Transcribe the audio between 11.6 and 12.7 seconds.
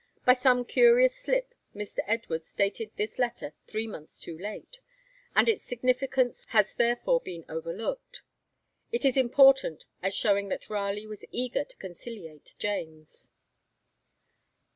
to conciliate